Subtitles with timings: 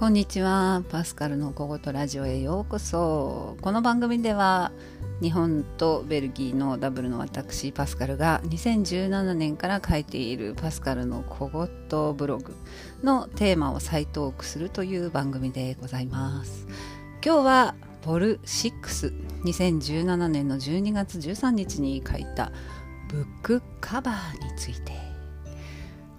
[0.00, 0.82] こんにちは。
[0.88, 3.58] パスカルの小言ラジオへようこそ。
[3.60, 4.72] この番組では
[5.20, 12.54] 日本とベルギーのダブルの私パスカルが2017年から書いているパスカルの小言ブログ
[13.02, 16.66] のテーマを再トークするという番組でございます。
[17.22, 22.52] 今日はボル62017年の12月13日に書いた
[23.10, 24.94] ブックカバーについて。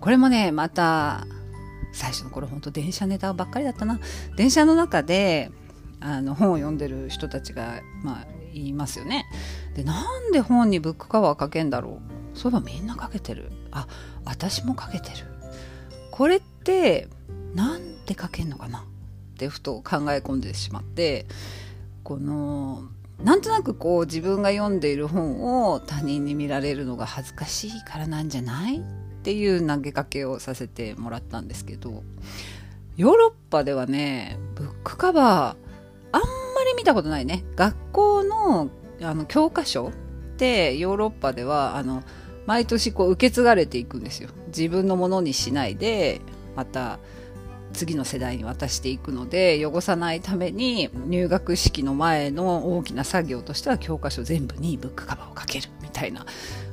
[0.00, 1.26] これもねまた
[1.92, 4.00] 最初の頃本当電車ネタばっかりだったな。
[4.36, 5.50] 電車の中で
[6.00, 9.26] あの本を読んでる人たちがまあいますよね。
[9.74, 12.00] でなんで本にブックカバーかけんだろ
[12.34, 12.38] う。
[12.38, 13.50] そういえばみんなかけてる。
[13.70, 13.86] あ
[14.24, 15.26] 私もかけてる。
[16.10, 17.08] これって
[17.54, 18.80] なんでかけんのかな。
[18.80, 18.82] っ
[19.40, 21.24] てふと考え込んでしまって
[22.04, 22.82] この
[23.24, 28.82] なんとなくこう自分が読んでいる本を他人に見られるのが恥ずかしいからなんじゃない
[29.20, 32.02] っていう投げかけをさせてもらったんですけど
[32.96, 35.56] ヨーロッパではねブックカバー
[36.12, 36.26] あんま
[36.66, 37.44] り見たことないね。
[37.54, 38.70] 学校の
[39.02, 39.92] あの教科書っ
[40.36, 42.02] てヨーロッパではあの
[42.46, 44.30] 毎年こう受け継がれていくんですよ。
[44.48, 46.20] 自分のものにしないで
[46.56, 46.98] また
[47.72, 56.26] 次の世代に渡していくので汚さないために入学式の前の大きな作業としては教科書全部にブックカバーをかけるみたいな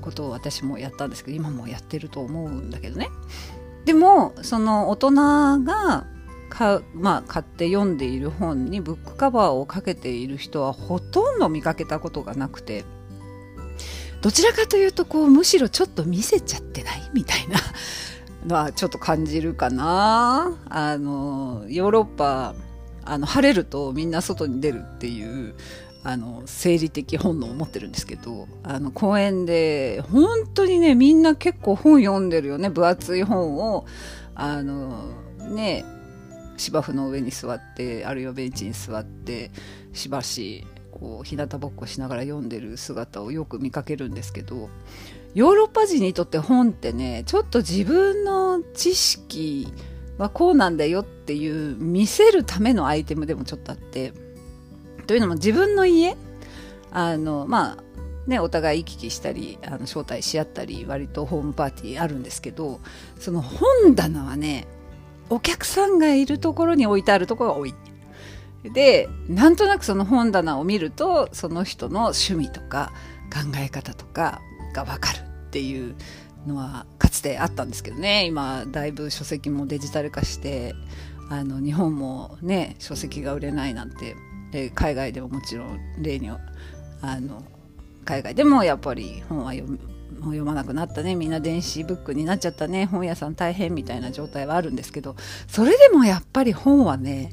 [0.00, 3.08] ことを私もやったんですけど今もやってると思うんだけどね。
[3.84, 5.10] でもその大人
[5.64, 6.06] が
[6.48, 12.84] か、まあ、買って読んでいる本にブックカバーをかけている人はほとんど見かけたことがなくて
[14.20, 17.10] どちらかというとこうむしろちょっと見せちゃってない？
[17.14, 17.58] みたいな
[18.46, 20.58] のはちょっと感じるかな。
[20.68, 22.54] あのヨーロッパ
[23.02, 25.54] あの晴れるとみんな外に出るっていう
[26.02, 33.84] あの生理的本能を持ってるんですけどあの公園で本当にねみんな結構本読んでるよね分厚い本を
[34.34, 35.12] あの
[35.50, 35.84] ね
[36.56, 39.50] 芝生の上に座ってあるいはベンチに座って
[39.92, 44.68] しばしこう日向ぼっこしながら読んでる姿をよく見かけるんですけど
[45.34, 49.68] ヨーロッパ人にとって本ってねちょっと自分の知識
[50.18, 54.12] はこうなんだよっていう見せるためのアイテムでもちょっとあって
[55.10, 56.16] というのも自分の家
[56.92, 57.76] あのまあ
[58.28, 62.78] ね、お互い行き来したりあの招待し合ったり割とホームパーティーあるんですけど
[63.18, 64.68] その本棚はね
[65.28, 67.74] お客さんがいるところに置いてあるところが多い。
[68.62, 72.92] でなんとなくその本棚を見るとその人の趣味とか
[73.32, 74.40] 考え方とか
[74.74, 75.96] が分かるっていう
[76.46, 80.76] のはかつてあったんですけどね今だいぶ書籍もデジタル化して
[81.30, 84.14] あの日本もね書籍が売れないなんて
[84.50, 86.38] で海外でももちろん例にあ
[87.20, 87.42] の
[88.04, 89.78] 海外でもやっぱり本は読
[90.16, 91.14] 読まなくなったね。
[91.14, 92.86] みんな電子ブックになっちゃったね。
[92.86, 95.16] 本屋さん大変みたいな状態はあるんですけど
[95.46, 97.32] それでもやっぱり本はね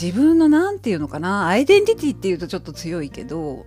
[0.00, 3.64] 自分の何て言うのかなアイデンティティっていうとちょっと強いけど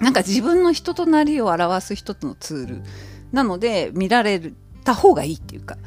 [0.00, 2.82] なんか自分の人となりを表す一つのツール
[3.32, 4.52] なので見られ
[4.84, 5.78] た方がいいっていうか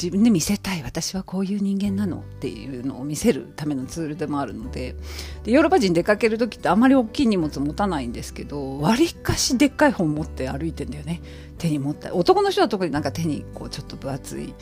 [0.00, 4.94] 自分で見せたい私はこういう人間なのっていうのを見せるためのツールでもあるので
[5.42, 11.20] でヨーロッパ人出かける時ってあまり大きい荷物持たないんですけどわりかしでっかい本持って歩いてんだよね。
[11.58, 12.14] 手に持った。
[12.14, 14.54] 男の人は特になんか手にこうちょっと分厚い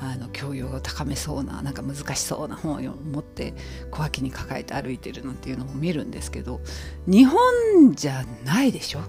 [0.00, 3.54] あの教養が高めそうななんか難しそうな本を持って
[3.90, 6.60] 小脇に抱えて歩いてるなんていうのも見るんですけど
[7.06, 9.00] 日本じゃないでしょ。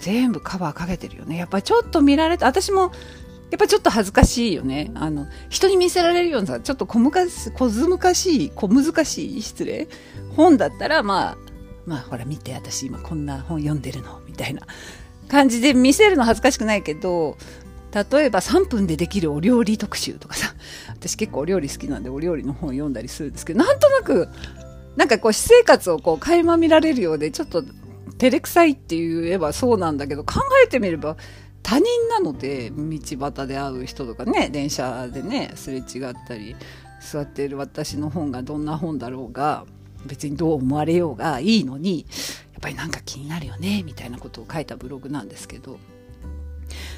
[0.00, 1.36] 全部カバーかけてるよね。
[1.36, 2.92] やっぱりちょっと見られて私も
[3.50, 4.90] やっぱちょっと恥ずかしいよね。
[4.94, 9.88] あの、人に見せられるようなさ、ちょっと小難し、小難しい、小難しい、失礼。
[10.36, 11.38] 本だったら、まあ、
[11.86, 14.62] まあ、ほら見て、私今こんな本読んでるの、みたいな
[15.28, 17.38] 感じで見せるの恥ずかしくないけど、
[17.92, 20.54] 例えば3分でできるお料理特集とかさ、
[20.88, 24.28] 私結構お料理好きなんでお料理の本読んだりするんですけど、なんとなく、
[24.96, 27.62] なんかこう私生活をこう垣間見られるようで、ちょっと
[28.18, 31.16] 照れくさいって言えばそうなんだけど、考えてみれば、
[31.68, 36.56] 他人なので道端で会う人とかね電車でねすれ違ったり
[36.98, 39.66] 座っている私の本がどんな本だろうが
[40.06, 42.06] 別にどう思われようがいいのに
[42.52, 45.78] やっぱりなんか気になるよねみたいなことを書いたブログなんですけど。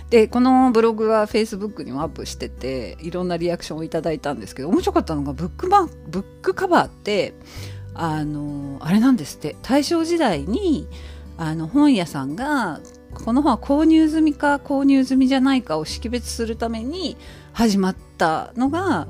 [0.09, 7.33] でこのブログは Facebook にもアップしてていろんなリアクションをいただいたんですけど面白かったのがブックバブックカバーって
[7.95, 9.57] あのあれなんですって。
[9.63, 10.89] 大正時代に
[11.39, 12.81] あの本屋さんが
[13.15, 17.17] この本は購入済みか購入済みじゃないかを識別するために
[17.53, 19.09] 始まったのが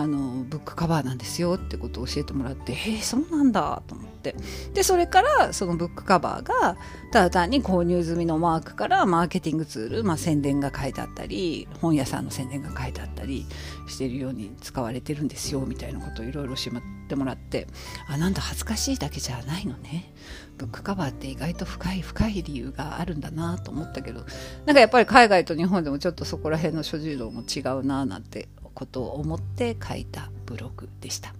[0.00, 4.34] あのブックカバーなんですよってことを教えてもらってへえ、そうなんだと思って。
[4.72, 6.78] でそれからそのブックカバーが
[7.12, 13.46] ただ単に購入済みのマークからマーケティングツール、まあ、宣伝が書いてあったり本屋さんの宣伝が書いてあったり
[13.86, 17.66] してるように使われてるんですよみたいなことをいろいろ教えてもらって。
[18.08, 20.14] あなんだ恥ずかしいだけじゃないのね。
[20.56, 24.24] ブックカバーって意外と深い深い理由があるんだなと思ったけど。
[24.64, 31.34] なんかやっぱり海外と日本でもちょっとそこら辺の諸事情も違うななんてことを思って書いたブログでした。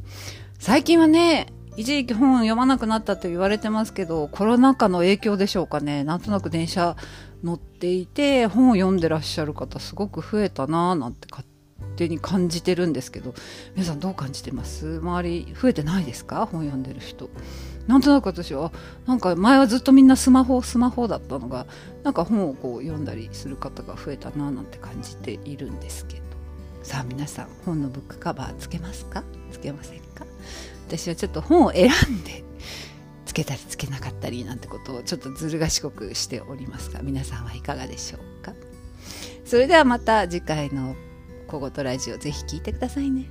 [0.58, 6.04] 最近はね一時期本読まなくなったと言われてますけどコロナ禍の影響でしょうかね。
[6.04, 6.96] なんとなく電車
[7.42, 11.46] 乗っていて本を読んでらっしゃる方すごく増えたなーなんて勝
[11.96, 13.34] 手に感じてるんですけど
[13.74, 14.98] 皆さんどう感じてます？
[15.00, 16.46] 周り増えてないですか？
[16.46, 17.28] 本読んでる人。
[17.88, 18.72] なんとなく私は
[19.06, 21.66] なんか前はずっとみんなスマホスマホだったのが
[22.02, 26.22] なんか本をこう読んだりする方が増えたななんて感じているんですけど。
[26.84, 29.24] さあ皆さん本のブックカバーつけますか？
[29.50, 30.26] つけませんか？
[30.86, 32.44] 私はちょっと本を選んで
[33.24, 38.52] つけたりつけなかったりなんてことをちょっとずる賢くしておりますが皆さんはいかがでしょうか？
[39.46, 40.94] それではまた次回の
[41.48, 43.26] 「小言ラジオ」ぜひ聴いてくださいね。